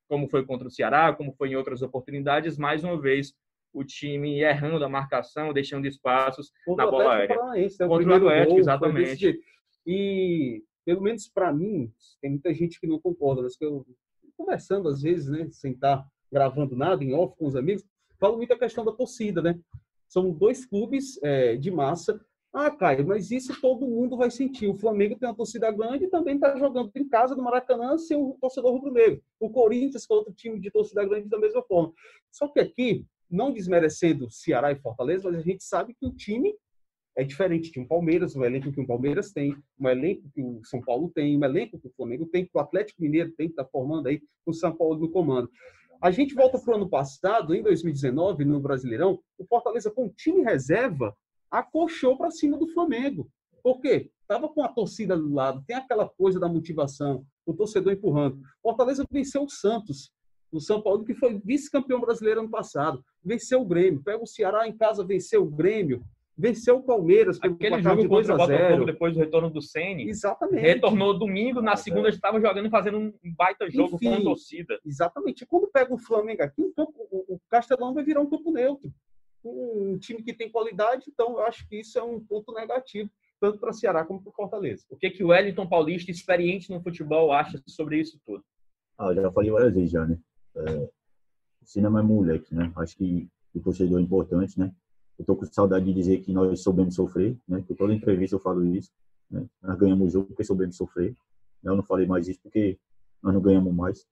[0.08, 3.34] Como foi contra o Ceará, como foi em outras oportunidades, mais uma vez
[3.74, 7.34] o time errando a marcação, deixando espaços contra na bola aérea.
[7.34, 9.39] É o contra o Atlético, gol, exatamente.
[9.86, 13.86] E, pelo menos para mim, tem muita gente que não concorda, mas que eu,
[14.38, 17.84] conversando às vezes, né, sem estar gravando nada, em off com os amigos,
[18.18, 19.60] falo muito a questão da torcida, né?
[20.10, 22.19] São dois clubes é, de massa.
[22.52, 24.67] Ah, Caio, mas isso todo mundo vai sentir.
[24.67, 28.17] O Flamengo tem uma torcida grande e também está jogando em casa no Maracanã sem
[28.17, 29.22] o torcedor rubro-negro.
[29.39, 31.93] O Corinthians, que é outro time de torcida grande, da mesma forma.
[32.32, 36.56] Só que aqui, não desmerecendo Ceará e Fortaleza, mas a gente sabe que o time
[37.15, 40.62] é diferente de um Palmeiras, um elenco que o Palmeiras tem, um elenco que o
[40.63, 43.54] São Paulo tem, um elenco que o Flamengo tem, que o Atlético Mineiro tem, que
[43.54, 45.52] está formando aí o São Paulo no comando.
[46.01, 50.41] A gente volta para o ano passado, em 2019, no Brasileirão, o Fortaleza, com time
[50.41, 51.13] reserva,
[51.51, 53.29] acolchou para cima do Flamengo.
[53.62, 54.09] Por quê?
[54.21, 58.39] Estava com a torcida do lado, tem aquela coisa da motivação, o torcedor empurrando.
[58.62, 60.13] Fortaleza venceu o Santos,
[60.51, 63.03] o São Paulo, que foi vice-campeão brasileiro ano passado.
[63.21, 64.01] Venceu o Grêmio.
[64.01, 66.01] Pega o Ceará em casa, venceu o Grêmio
[66.39, 70.08] venceu o Palmeiras pelo Aquele jogo de contra o Botafogo depois do retorno do Ceni.
[70.08, 70.62] Exatamente.
[70.62, 74.21] Retornou domingo, na segunda já estava jogando e fazendo um baita jogo Enfim, com a
[74.21, 74.80] torcida.
[74.86, 75.45] Exatamente.
[75.45, 78.89] Quando pega o Flamengo aqui, o, campo, o Castelão vai virar um campo neutro.
[79.43, 83.58] Um time que tem qualidade, então eu acho que isso é um ponto negativo, tanto
[83.58, 84.86] para Ceará como para Fortaleza.
[84.89, 88.43] O que, que o Wellington Paulista, experiente no futebol, acha sobre isso tudo?
[88.97, 90.17] Ah, eu já falei várias vezes já, né?
[90.56, 90.89] É,
[91.63, 92.71] cinema é moleque, né?
[92.78, 94.73] Acho que o torcedor é importante, né?
[95.19, 97.62] Eu tô com saudade de dizer que nós soubemos sofrer, né?
[97.77, 98.89] Toda entrevista eu falo isso,
[99.29, 99.45] né?
[99.62, 101.13] Nós ganhamos o jogo porque soubemos sofrer.
[101.62, 102.77] Eu não falei mais isso porque
[103.21, 104.08] nós não ganhamos mais.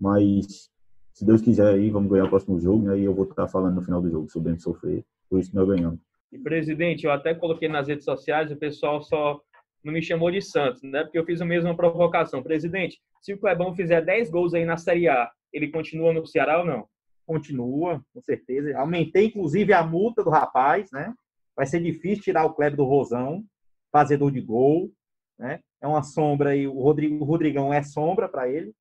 [0.00, 0.70] Mas,
[1.12, 2.96] se Deus quiser aí, vamos ganhar o próximo jogo, né?
[2.96, 5.04] E eu vou estar falando no final do jogo, soubemos sofrer.
[5.28, 5.98] Por isso que nós ganhamos.
[6.30, 9.40] E, presidente, eu até coloquei nas redes sociais, o pessoal só
[9.82, 11.02] não me chamou de Santos, né?
[11.02, 12.42] Porque eu fiz a mesma provocação.
[12.42, 16.60] Presidente, se o Clebão fizer 10 gols aí na Série A, ele continua no Ceará
[16.60, 16.86] ou não?
[17.28, 18.74] Continua, com certeza.
[18.78, 21.14] Aumentei, inclusive, a multa do rapaz, né?
[21.54, 23.44] Vai ser difícil tirar o Kleber do Rosão,
[23.92, 24.90] fazedor de gol,
[25.38, 25.60] né?
[25.78, 28.74] É uma sombra aí, o, Rodrigo, o Rodrigão é sombra para ele,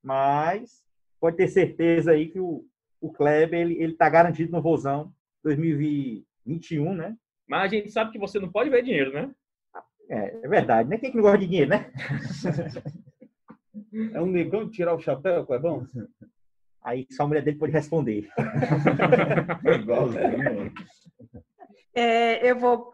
[0.00, 0.84] mas
[1.18, 2.64] pode ter certeza aí que o,
[3.00, 7.16] o Kleber, ele, ele tá garantido no Rosão 2021, né?
[7.48, 9.34] Mas a gente sabe que você não pode ver dinheiro, né?
[10.08, 10.98] É, é verdade, né?
[10.98, 11.90] Quem que não gosta de dinheiro, né?
[14.12, 15.88] É um negão de tirar o chapéu, Clebão?
[16.86, 18.28] Aí só a mulher dele pode responder.
[21.98, 22.92] É, eu vou.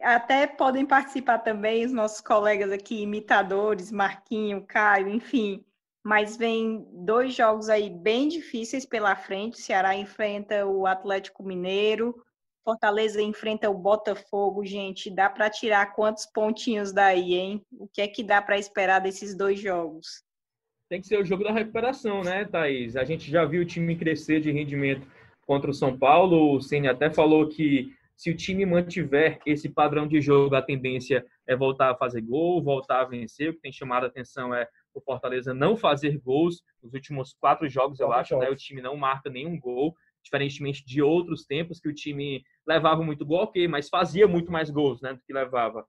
[0.00, 5.62] Até podem participar também os nossos colegas aqui, imitadores, Marquinho, Caio, enfim.
[6.02, 9.54] Mas vem dois jogos aí bem difíceis pela frente.
[9.54, 12.24] O Ceará enfrenta o Atlético Mineiro,
[12.64, 15.10] Fortaleza enfrenta o Botafogo, gente.
[15.10, 17.66] Dá para tirar quantos pontinhos daí, hein?
[17.70, 20.26] O que é que dá para esperar desses dois jogos?
[20.88, 22.96] Tem que ser o jogo da recuperação, né, Thaís?
[22.96, 25.06] A gente já viu o time crescer de rendimento
[25.46, 26.54] contra o São Paulo.
[26.56, 31.26] O Ceni até falou que se o time mantiver esse padrão de jogo, a tendência
[31.46, 33.50] é voltar a fazer gol, voltar a vencer.
[33.50, 36.62] O que tem chamado a atenção é o Fortaleza não fazer gols.
[36.82, 41.00] Nos últimos quatro jogos, eu acho, né, o time não marca nenhum gol diferentemente de
[41.00, 45.14] outros tempos que o time levava muito gol, ok, mas fazia muito mais gols né,
[45.14, 45.86] do que levava.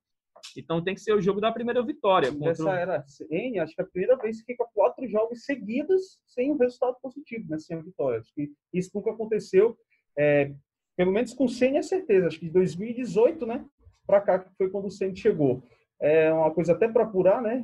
[0.58, 2.32] Então tem que ser o jogo da primeira vitória.
[2.32, 2.52] Contra...
[2.52, 6.52] Essa era N, acho que é a primeira vez que fica quatro jogos seguidos sem
[6.52, 8.20] um resultado positivo, né, sem a vitória.
[8.20, 9.78] Acho que isso nunca aconteceu,
[10.18, 10.52] é,
[10.96, 12.28] pelo menos com o Senna é certeza.
[12.28, 13.66] Acho que de 2018, né,
[14.06, 15.64] para cá que foi quando o Senna chegou.
[16.02, 17.64] É uma coisa até para apurar, né?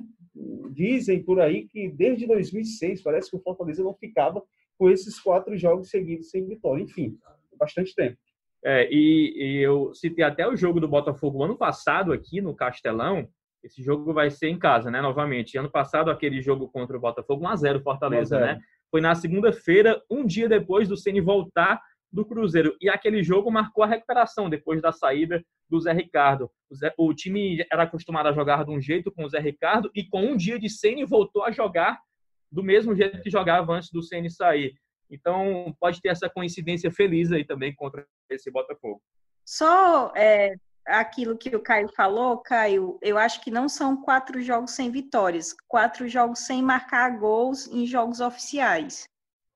[0.71, 4.43] Dizem por aí que desde 2006 parece que o Fortaleza não ficava
[4.77, 6.83] com esses quatro jogos seguidos sem vitória.
[6.83, 7.17] Enfim,
[7.57, 8.17] bastante tempo.
[8.65, 13.27] É, e, e, eu citei até o jogo do Botafogo ano passado aqui no Castelão.
[13.63, 15.01] Esse jogo vai ser em casa, né?
[15.01, 15.55] Novamente.
[15.55, 18.59] Ano passado, aquele jogo contra o Botafogo, 1x0 Fortaleza, 1 né?
[18.89, 21.79] Foi na segunda-feira, um dia depois do Ceni voltar
[22.11, 22.75] do Cruzeiro.
[22.81, 26.49] E aquele jogo marcou a recuperação depois da saída do Zé Ricardo.
[26.69, 29.91] O, Zé, o time era acostumado a jogar de um jeito com o Zé Ricardo
[29.93, 31.99] e com um dia de Ceni voltou a jogar
[32.51, 34.73] do mesmo jeito que jogava antes do CN sair.
[35.15, 39.01] Então, pode ter essa coincidência feliz aí também contra esse Botafogo.
[39.43, 44.71] Só é, aquilo que o Caio falou, Caio, eu acho que não são quatro jogos
[44.71, 49.07] sem vitórias, quatro jogos sem marcar gols em jogos oficiais.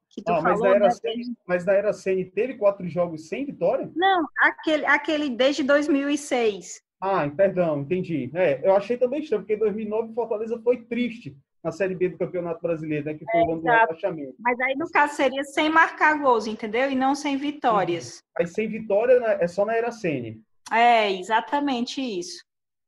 [0.10, 1.91] Que tu ah, falou, mas, na era CN, mas na era
[2.34, 3.91] teve quatro jogos sem vitória?
[3.95, 6.82] Não, aquele, aquele desde 2006.
[7.00, 8.30] Ah, perdão, entendi.
[8.34, 12.17] É, eu achei também estranho, porque em 2009 Fortaleza foi triste na Série B do
[12.17, 14.36] Campeonato Brasileiro, né, que foi é, o ano do rebaixamento.
[14.39, 16.89] Mas aí, no caso, seria sem marcar gols, entendeu?
[16.89, 18.24] E não sem vitórias.
[18.38, 20.41] Mas sem vitória né, é só na Era Sene.
[20.72, 22.43] É, exatamente isso.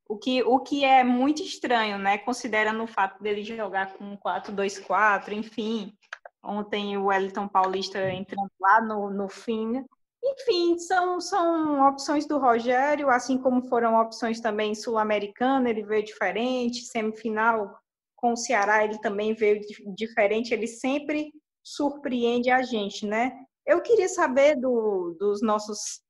[0.08, 2.18] O que, o que é muito estranho, né?
[2.18, 5.94] Considerando o fato dele jogar com 4-2-4, enfim.
[6.44, 9.84] Ontem o Wellington Paulista entrando lá no, no fim.
[10.24, 16.86] Enfim, são, são opções do Rogério, assim como foram opções também sul-americana, ele veio diferente,
[16.86, 17.81] semifinal
[18.22, 19.60] com o Ceará ele também veio
[19.96, 21.32] diferente, ele sempre
[21.64, 23.32] surpreende a gente, né?
[23.66, 26.02] Eu queria saber do, dos nossos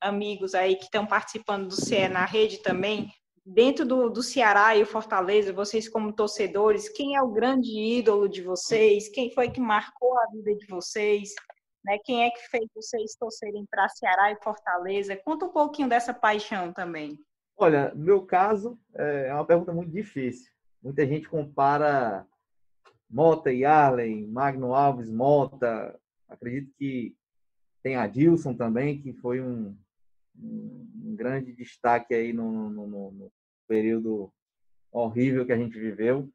[0.00, 3.08] amigos aí que estão participando do CE na rede também,
[3.44, 8.28] dentro do, do Ceará e o Fortaleza, vocês como torcedores, quem é o grande ídolo
[8.28, 9.08] de vocês?
[9.08, 11.30] Quem foi que marcou a vida de vocês?
[11.84, 11.98] Né?
[12.04, 15.16] Quem é que fez vocês torcerem para Ceará e Fortaleza?
[15.24, 17.18] Conta um pouquinho dessa paixão também.
[17.56, 20.51] Olha, no meu caso, é uma pergunta muito difícil.
[20.82, 22.26] Muita gente compara
[23.08, 25.98] Mota e Arlen, Magno Alves, Mota.
[26.28, 27.14] Acredito que
[27.82, 29.76] tem a Dilson também, que foi um,
[30.36, 33.32] um grande destaque aí no, no, no,
[33.68, 34.32] período
[34.90, 36.28] horrível que a gente viveu.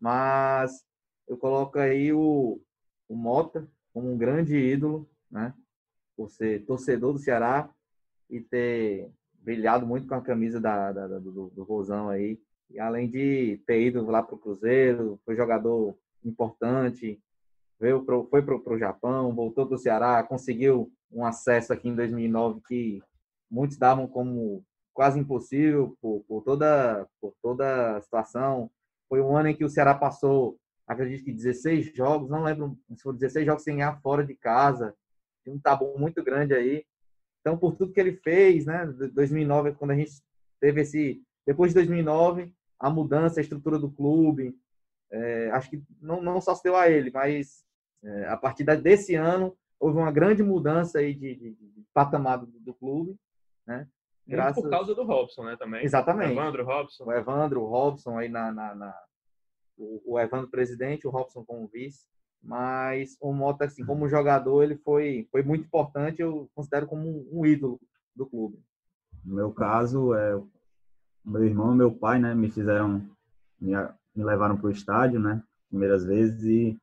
[0.00, 0.84] Mas
[1.26, 2.60] eu coloco aí o,
[3.08, 5.54] o Mota como um grande ídolo, né?
[6.16, 7.68] Por ser torcedor do Ceará
[8.30, 12.40] e ter brilhado muito com a camisa da, da do, do Rosão aí.
[12.70, 17.20] E além de ter ido lá para o Cruzeiro, foi jogador importante,
[17.78, 21.94] veio pro, foi para o Japão, voltou para o Ceará, conseguiu um acesso aqui em
[21.94, 23.02] 2009 que
[23.50, 28.70] muitos davam como quase impossível por, por, toda, por toda a situação.
[29.08, 33.02] Foi um ano em que o Ceará passou acredito que 16 jogos, não lembro se
[33.02, 34.94] foram 16 jogos sem ganhar fora de casa,
[35.44, 36.84] tem um tabu muito grande aí.
[37.40, 40.12] Então, por tudo que ele fez, né, 2009 quando a gente
[40.60, 44.56] teve esse, depois de 2009, a mudança, a estrutura do clube,
[45.10, 47.64] é, acho que não, não só se deu a ele, mas
[48.02, 52.46] é, a partir desse ano houve uma grande mudança aí de, de, de patamar do,
[52.46, 53.16] do, clube,
[53.66, 53.86] né?
[54.26, 54.62] Graças...
[54.62, 55.84] por causa do Robson, né, também.
[55.84, 56.30] Exatamente.
[56.30, 57.04] O Evandro Robson.
[57.04, 58.94] O Evandro, o Robson aí na, na, na...
[59.78, 62.06] O, o Evandro presidente, o Robson como vice.
[62.42, 67.40] Mas o Mota, assim, como jogador, ele foi, foi muito importante, eu considero como um,
[67.40, 67.80] um ídolo
[68.14, 68.58] do clube.
[69.24, 70.40] No meu caso, é,
[71.26, 73.02] meu irmão e meu pai, né, me fizeram,
[73.60, 73.72] me,
[74.14, 76.78] me levaram para o estádio, né, primeiras vezes, e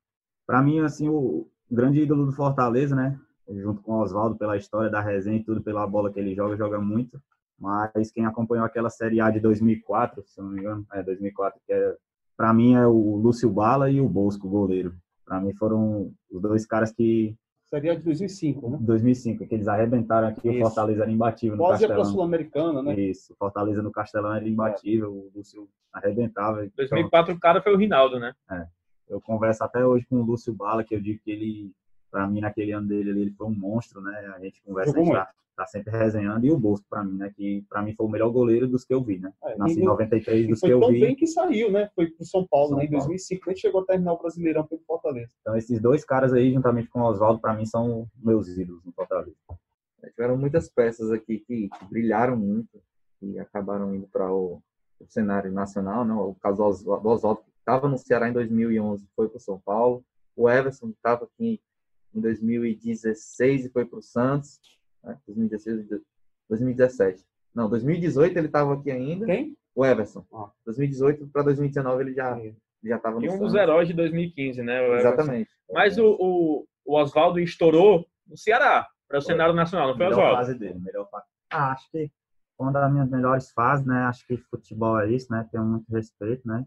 [0.45, 4.89] para mim, assim, o grande ídolo do Fortaleza, né, junto com o Oswaldo, pela história
[4.89, 7.21] da resenha e tudo, pela bola que ele joga, joga muito,
[7.59, 11.71] mas quem acompanhou aquela Série A de 2004, se não me engano, é 2004, que
[11.71, 11.95] é,
[12.35, 14.93] para mim é o Lúcio Bala e o Bosco, goleiro.
[15.25, 17.35] Para mim foram os dois caras que
[17.73, 18.77] Seria de 2005, né?
[18.79, 20.57] 2005, que eles arrebentaram aqui, Isso.
[20.59, 21.97] o Fortaleza era imbatível no Quase Castelão.
[21.97, 22.99] Quase Sul-Americana, né?
[22.99, 25.09] Isso, Fortaleza no Castelão era imbatível, é.
[25.09, 26.69] o Lúcio arrebentava.
[26.77, 28.31] 2004 então, o cara foi o Rinaldo, né?
[28.51, 28.67] É.
[29.09, 31.71] Eu converso até hoje com o Lúcio Bala, que eu digo que ele,
[32.13, 34.31] para mim, naquele ano dele, ele foi um monstro, né?
[34.35, 36.45] A gente conversa, a gente tá, tá, sempre resenhando.
[36.45, 37.33] E o Bosco, para mim, né?
[37.35, 39.33] Que para mim foi o melhor goleiro dos que eu vi, né?
[39.43, 40.85] É, Nasci em 93 dos que eu vi.
[40.85, 41.89] Foi tão bem que saiu, né?
[41.95, 42.85] Foi pro São Paulo, São né?
[42.85, 45.33] Em 2005, nem chegou a terminar o Brasileirão, foi pro Fortaleza.
[45.41, 48.93] Então, esses dois caras aí, juntamente com o Oswaldo, para mim, são meus ídolos no
[48.93, 49.35] Fortaleza.
[50.03, 52.79] É, tiveram muitas peças aqui que, que brilharam muito
[53.23, 54.61] e acabaram indo para o,
[54.99, 56.13] o, cenário nacional, né?
[56.13, 60.05] O caso do Oswaldo, que estava no Ceará em 2011, foi para o São Paulo.
[60.35, 61.59] O Everson, que estava aqui
[62.13, 64.59] em 2016 e foi para o Santos.
[65.03, 65.17] Né?
[65.27, 65.87] 2016,
[66.49, 67.25] 2017.
[67.53, 69.25] Não, 2018 ele estava aqui ainda.
[69.25, 69.55] Quem?
[69.75, 70.25] O Everson.
[70.33, 70.51] Ah.
[70.65, 72.39] 2018 para 2019 ele já
[72.83, 73.51] já estava no E um Santos.
[73.53, 74.97] dos heróis de 2015, né?
[74.97, 75.49] Exatamente.
[75.71, 80.17] Mas o, o, o Oswaldo estourou no Ceará, para o cenário nacional, não foi, melhor
[80.19, 80.37] Oswaldo?
[80.37, 81.25] fase dele, melhor fase.
[81.49, 82.11] Ah, acho que
[82.59, 84.03] uma das minhas melhores fases, né?
[84.03, 85.47] Acho que futebol é isso, né?
[85.51, 86.65] Tenho muito respeito, né?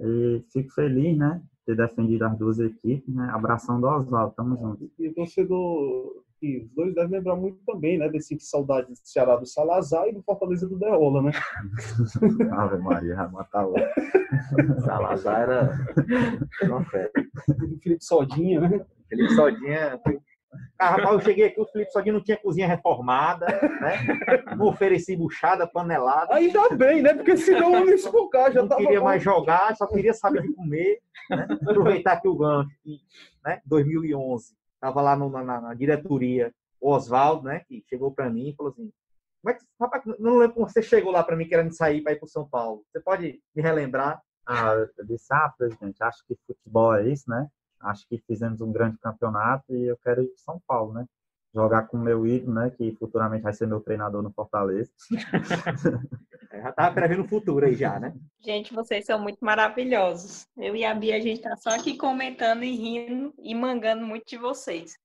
[0.00, 1.42] E fico feliz, né?
[1.64, 3.30] Ter defendido as duas equipes, né?
[3.32, 4.90] Abração do Oswaldo, tamo junto.
[4.98, 8.08] E o torcedor que os dois devem lembrar muito também, né?
[8.08, 11.30] Desse saudade do Ceará do Salazar e do Fortaleza do Deola, né?
[12.50, 13.74] Ave Maria, matar o
[14.84, 15.78] Salazar era
[16.64, 17.12] uma fera.
[17.80, 18.84] Felipe Sodinha, né?
[19.08, 20.00] Felipe Sodinha.
[20.78, 24.44] Ah, rapaz, eu cheguei aqui, o Felipe Sodinha não tinha cozinha reformada, né?
[24.56, 26.34] Não ofereci buchada, panelada.
[26.34, 27.14] Ainda bem, né?
[27.14, 29.06] Porque senão eu ia espocar, já não tava queria bom.
[29.06, 31.00] mais jogar, só queria saber de comer.
[31.30, 31.46] Né?
[31.50, 32.70] Aproveitar que o gancho,
[33.44, 33.60] né?
[33.64, 38.54] 2011 estava lá no, na, na, diretoria, o Oswaldo, né, que chegou para mim e
[38.56, 38.90] falou assim:
[39.40, 42.12] como é que, rapaz, não lembro como você chegou lá para mim querendo sair para
[42.12, 42.84] ir para São Paulo.
[42.90, 44.20] Você pode me relembrar?
[44.46, 47.46] Ah, eu disse, ah, presidente, acho que futebol é isso, né?
[47.82, 51.06] Acho que fizemos um grande campeonato e eu quero ir para São Paulo, né?
[51.54, 52.70] Jogar com o meu ídolo, né?
[52.70, 54.90] Que futuramente vai ser meu treinador no Fortaleza.
[56.52, 58.14] Já estava prevendo o futuro aí já, né?
[58.40, 60.46] Gente, vocês são muito maravilhosos.
[60.56, 64.26] Eu e a Bia, a gente tá só aqui comentando e rindo e mangando muito
[64.26, 64.98] de vocês.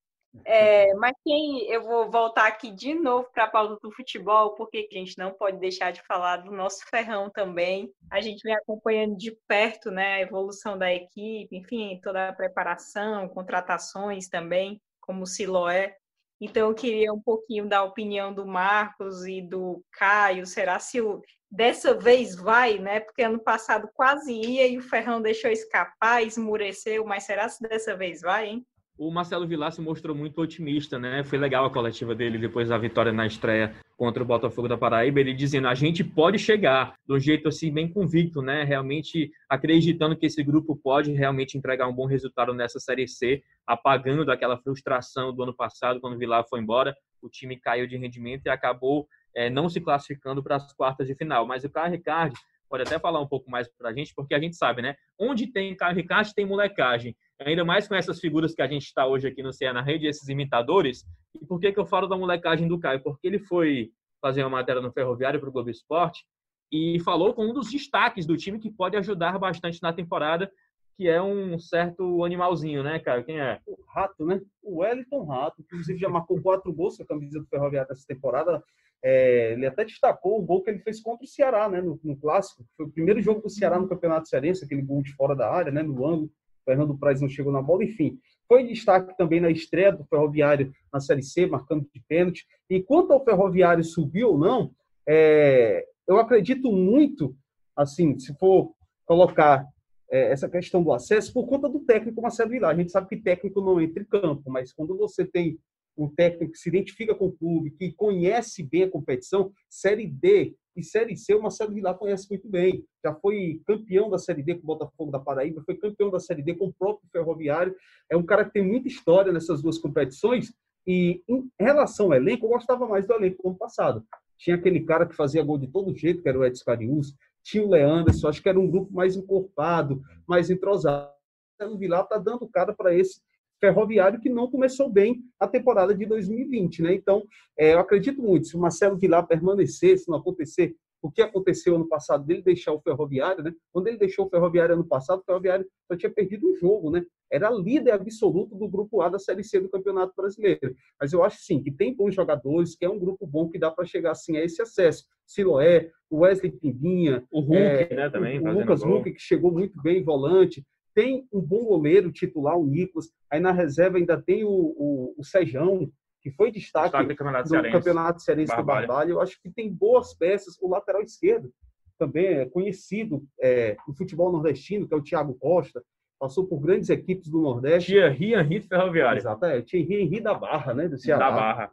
[0.46, 4.88] É, mas quem eu vou voltar aqui de novo para a pauta do futebol, porque
[4.92, 7.92] a gente não pode deixar de falar do nosso ferrão também.
[8.10, 13.28] A gente vem acompanhando de perto né, a evolução da equipe, enfim, toda a preparação,
[13.30, 15.96] contratações também, como o Siloé.
[16.40, 20.46] Então, eu queria um pouquinho da opinião do Marcos e do Caio.
[20.46, 23.00] Será se o, dessa vez vai, né?
[23.00, 27.96] Porque ano passado quase ia e o Ferrão deixou escapar, esmureceu, mas será se dessa
[27.96, 28.68] vez vai, hein?
[28.98, 31.24] O Marcelo Vilar se mostrou muito otimista, né?
[31.24, 35.20] Foi legal a coletiva dele depois da vitória na estreia contra o Botafogo da Paraíba,
[35.20, 38.64] ele dizendo a gente pode chegar de um jeito assim bem convicto, né?
[38.64, 44.26] Realmente acreditando que esse grupo pode realmente entregar um bom resultado nessa série C, apagando
[44.26, 48.48] daquela frustração do ano passado quando o Vilar foi embora, o time caiu de rendimento
[48.48, 51.46] e acabou é, não se classificando para as quartas de final.
[51.46, 52.36] Mas o Caio Ricardo
[52.68, 54.96] pode até falar um pouco mais para a gente, porque a gente sabe, né?
[55.20, 57.16] Onde tem Caio Ricardo, tem molecagem.
[57.40, 60.08] Ainda mais com essas figuras que a gente está hoje aqui no CE na Rede,
[60.08, 61.06] esses imitadores.
[61.40, 63.02] E por que, que eu falo da molecagem do Caio?
[63.04, 66.26] Porque ele foi fazer uma matéria no Ferroviário para o Globo Esporte
[66.72, 70.52] e falou com um dos destaques do time que pode ajudar bastante na temporada,
[70.98, 73.24] que é um certo animalzinho, né, cara?
[73.24, 73.60] Quem é?
[73.68, 74.42] O Rato, né?
[74.64, 78.64] O Wellington Rato, inclusive já marcou quatro gols com a camisa do Ferroviário essa temporada.
[79.04, 82.18] É, ele até destacou o gol que ele fez contra o Ceará, né, no, no,
[82.18, 82.66] clássico.
[82.76, 85.72] Foi o primeiro jogo do Ceará no Campeonato Cearense, aquele gol de fora da área,
[85.72, 86.32] né, no ângulo.
[86.68, 88.20] Fernando Praz não chegou na bola, enfim.
[88.46, 92.46] Foi destaque também na estreia do Ferroviário na Série C, marcando de pênalti.
[92.70, 94.72] E quanto ao Ferroviário subir ou não,
[95.08, 97.34] é, eu acredito muito,
[97.74, 98.74] assim, se for
[99.06, 99.66] colocar
[100.12, 102.72] é, essa questão do acesso por conta do técnico Marcelo Vilar.
[102.72, 105.58] A gente sabe que técnico não entra em campo, mas quando você tem
[105.98, 110.56] um técnico que se identifica com o clube, que conhece bem a competição, Série D
[110.76, 112.86] e Série C, o Marcelo Vilar conhece muito bem.
[113.04, 116.44] Já foi campeão da Série D com o Botafogo da Paraíba, foi campeão da Série
[116.44, 117.76] D com o próprio Ferroviário.
[118.10, 120.54] É um cara que tem muita história nessas duas competições.
[120.86, 124.06] E em relação ao elenco, eu gostava mais do elenco do ano passado.
[124.38, 127.16] Tinha aquele cara que fazia gol de todo jeito, que era o Edson Carius.
[127.44, 131.12] Tinha o Leanderson, acho que era um grupo mais encorpado, mais entrosado.
[131.60, 133.20] O Vilar está dando cara para esse
[133.60, 136.94] Ferroviário que não começou bem a temporada de 2020, né?
[136.94, 137.24] Então,
[137.58, 141.76] é, eu acredito muito, se o Marcelo Vilar permanecer, se não acontecer o que aconteceu
[141.76, 143.54] ano passado dele deixar o Ferroviário, né?
[143.72, 147.06] Quando ele deixou o Ferroviário ano passado, o Ferroviário só tinha perdido um jogo, né?
[147.32, 150.76] Era líder absoluto do grupo A da Série C do Campeonato Brasileiro.
[151.00, 153.70] Mas eu acho sim que tem bons jogadores, que é um grupo bom que dá
[153.70, 155.06] para chegar assim a esse acesso.
[155.26, 158.94] Siloé, o Wesley Pimbinha, o Hulk, é, né, também, o, o Lucas gol.
[158.94, 160.66] Hulk que chegou muito bem volante
[160.98, 163.12] tem um bom goleiro titular, o Nicolas.
[163.30, 165.88] Aí na reserva ainda tem o, o, o Sejão,
[166.24, 167.78] que foi destaque, Destaque do Campeonato Cearense.
[167.78, 168.88] Campeonato Cearense do Barbalho.
[168.88, 169.12] Barbalho.
[169.12, 170.58] Eu acho que tem boas peças.
[170.60, 171.54] O lateral esquerdo
[172.00, 175.84] também é conhecido é, no futebol nordestino, que é o Thiago Costa.
[176.20, 177.94] Passou por grandes equipes do Nordeste.
[178.10, 179.62] Rian Rito Ferroviário, Exato, é.
[179.62, 180.88] Thierry Henry da Barra, né?
[180.88, 181.30] Do Ceará.
[181.30, 181.72] da Barra.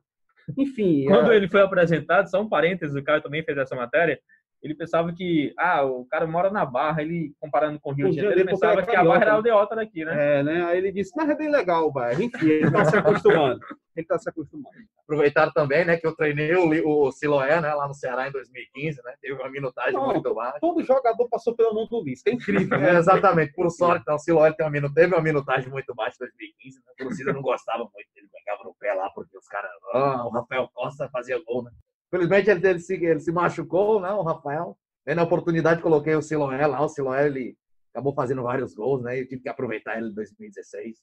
[0.59, 4.21] Enfim, Quando é, ele foi apresentado, só um parênteses, o cara também fez essa matéria,
[4.65, 8.13] ele pensava que, ah, o cara mora na Barra, ele, comparando com o Rio de
[8.13, 10.39] o Janeiro, ele pensava porque que é a Barra era a aldeota daqui, né?
[10.39, 10.65] é, né?
[10.65, 12.23] Aí ele disse, mas é bem legal, bairro.
[12.23, 13.61] Enfim, ele está se acostumando.
[13.95, 14.75] Ele está se acostumando.
[15.03, 19.03] Aproveitar também, né, que eu treinei o, o Siloé, né, lá no Ceará em 2015,
[19.05, 19.15] né?
[19.21, 20.59] Teve uma minutagem Não, muito baixa.
[20.61, 22.31] Todo jogador passou pela mão do Lisca.
[22.31, 22.95] É incrível, né?
[22.95, 26.25] É, exatamente, por sorte, então, o Siloé tem uma teve uma minutagem muito baixa em
[26.25, 26.93] 2015, né?
[26.99, 30.31] A torcida não gostava muito dele, pegava no pé lá, porque os caras, ah, o
[30.31, 31.71] Rafael Costa fazia gol, né?
[32.15, 34.79] Felizmente ele, ele, se, ele se machucou, né, o Rafael.
[35.05, 37.57] Aí, na oportunidade, coloquei o Siloé lá, o Siloé, ele
[37.93, 39.21] acabou fazendo vários gols, né?
[39.21, 40.97] Eu tive que aproveitar ele em 2016.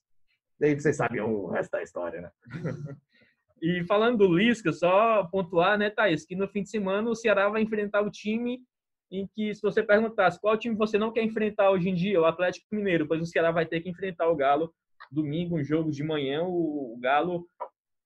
[0.57, 2.31] Daí vocês sabem o resto da história, né?
[3.61, 7.47] E falando do Lisca, só pontuar, né, Thaís, que no fim de semana o Ceará
[7.47, 8.59] vai enfrentar o time
[9.11, 12.25] em que, se você perguntasse qual time você não quer enfrentar hoje em dia, o
[12.25, 14.73] Atlético Mineiro, pois o Ceará vai ter que enfrentar o Galo
[15.11, 17.45] domingo, um jogo de manhã, o Galo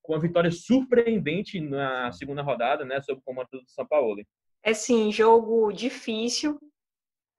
[0.06, 4.24] com uma vitória surpreendente na segunda rodada, né, sob o comando do São Paulo.
[4.64, 6.60] É sim, jogo difícil.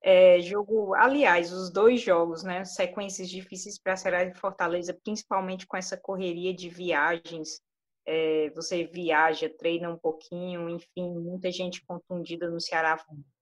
[0.03, 2.65] É, jogo, aliás, os dois jogos, né?
[2.65, 7.61] Sequências difíceis para Ceará e Fortaleza, principalmente com essa correria de viagens.
[8.07, 12.97] É, você viaja, treina um pouquinho, enfim, muita gente contundida no Ceará,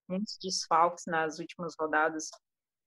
[0.08, 2.30] muitos desfalques nas últimas rodadas.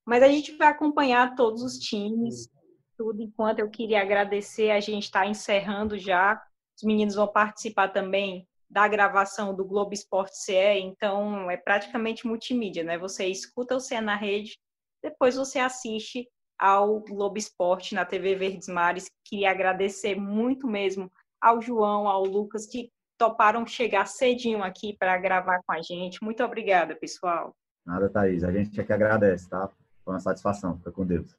[0.04, 2.50] Mas a gente vai acompanhar todos os times,
[2.98, 6.42] tudo enquanto eu queria agradecer, a gente está encerrando já.
[6.76, 12.84] Os meninos vão participar também da gravação do Globo Esporte CE, então é praticamente multimídia,
[12.84, 12.98] né?
[12.98, 14.58] Você escuta o CE na rede,
[15.02, 16.28] depois você assiste
[16.60, 19.10] ao Globo Esporte na TV Verdes Mares.
[19.24, 25.62] Queria agradecer muito mesmo ao João, ao Lucas, que toparam chegar cedinho aqui para gravar
[25.66, 26.22] com a gente.
[26.24, 27.56] Muito obrigada, pessoal.
[27.86, 28.44] Nada, Thaís.
[28.44, 29.70] A gente é que agradece, tá?
[30.04, 30.78] Foi uma satisfação.
[30.78, 31.36] Fica com Deus.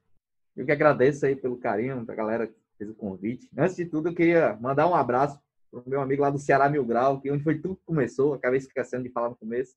[0.59, 3.49] Eu que agradeço aí pelo carinho da galera que fez o convite.
[3.57, 5.40] Antes de tudo, eu queria mandar um abraço
[5.71, 8.59] pro meu amigo lá do Ceará Mil Grau, que onde foi tudo que começou, acabei
[8.59, 9.77] esquecendo de falar no começo.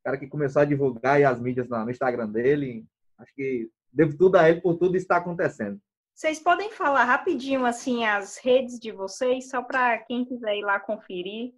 [0.00, 2.84] O cara que começou a divulgar aí as mídias no Instagram dele.
[3.18, 5.80] Acho que devo tudo a ele por tudo isso que está acontecendo.
[6.12, 10.80] Vocês podem falar rapidinho assim as redes de vocês, só para quem quiser ir lá
[10.80, 11.54] conferir.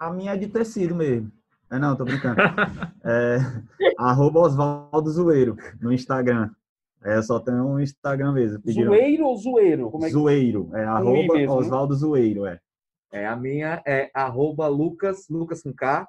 [0.00, 1.30] A minha é de tecido mesmo.
[1.70, 2.40] É não, tô brincando.
[3.04, 3.38] É,
[3.98, 6.50] arroba Osvaldo Zoeiro no Instagram.
[7.04, 8.60] É, eu só tenho um Instagram mesmo.
[8.62, 9.90] Pediram- Zoeiro ou zoeiro?
[9.90, 10.70] Como é que Zoeiro.
[10.74, 11.60] É arroba mesmo, né?
[11.60, 12.60] Osvaldo Zoeiro, é.
[13.12, 16.08] É, a minha é arroba Lucas, Lucas com K,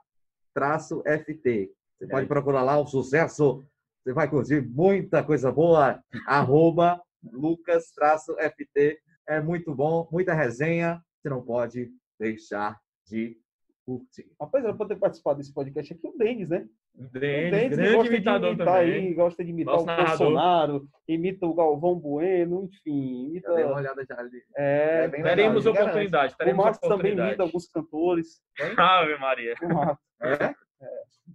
[0.54, 1.72] traço FT.
[2.00, 3.64] Você pode procurar lá o sucesso.
[4.04, 6.02] Você vai curtir muita coisa boa.
[6.28, 7.02] Arroba
[7.32, 9.00] Lucas, traço FT.
[9.28, 11.02] É muito bom, muita resenha.
[11.22, 13.38] Você não pode deixar de
[13.86, 14.30] curtir.
[14.40, 16.68] Rapaz, era pra ter participado desse podcast aqui o Denis, né?
[16.96, 18.94] O Grande, Denis grande gosta de imitador imitar também.
[18.94, 20.18] aí, gosta de imitar Nosso o narrador.
[20.18, 23.54] Bolsonaro, imita o Galvão Bueno, enfim, imita.
[23.56, 24.42] Dei uma olhada já ali.
[24.56, 25.80] É, É bem legal, Teremos garanto.
[25.82, 27.30] oportunidade, o teremos Marcos também oportunidade.
[27.30, 28.42] imita alguns cantores.
[28.78, 30.06] Ave Maria, O Marcos.
[30.22, 30.54] É?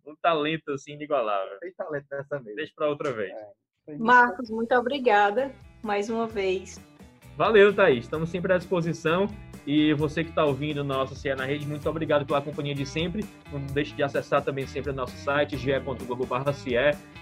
[0.07, 1.59] um talento assim inigualável.
[1.61, 2.57] Tem talento nessa mesa.
[2.57, 3.33] Deixa para outra vez.
[3.99, 5.51] Marcos, muito obrigada
[5.83, 6.79] mais uma vez.
[7.37, 8.05] Valeu, Thaís.
[8.05, 9.27] Estamos sempre à disposição.
[9.69, 12.87] E você que está ouvindo o nosso CE na Rede, muito obrigado pela companhia de
[12.87, 13.23] sempre.
[13.53, 16.75] Não deixe de acessar também sempre o nosso site, ge.globo.ce,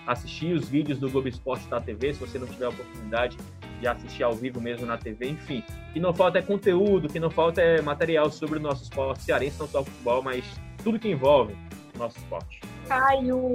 [0.07, 3.37] assistir os vídeos do Globo Esporte da TV, se você não tiver a oportunidade
[3.81, 5.65] de assistir ao vivo mesmo na TV, enfim.
[5.91, 8.85] O que não falta é conteúdo, o que não falta é material sobre o nosso
[8.85, 10.45] esporte cearense, não só o futebol, mas
[10.85, 11.53] tudo que envolve
[11.97, 12.61] o nosso esporte.
[12.87, 13.55] Caio,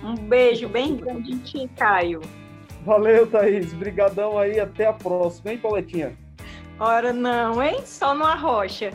[0.00, 2.20] um beijo bem grande em ti, Caio.
[2.84, 3.72] Valeu, Thaís.
[3.72, 4.60] Brigadão aí.
[4.60, 6.27] Até a próxima, hein, Pauletinha?
[6.78, 7.80] Ora não, hein?
[7.84, 8.92] Só no Arrocha.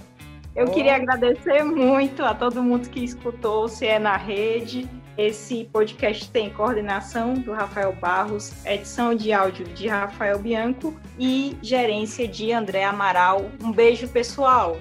[0.56, 0.72] Eu Oh.
[0.72, 4.88] queria agradecer muito a todo mundo que escutou o CE na Rede.
[5.18, 12.28] Esse podcast tem coordenação do Rafael Barros, edição de áudio de Rafael Bianco e gerência
[12.28, 13.46] de André Amaral.
[13.62, 14.78] Um beijo, pessoal!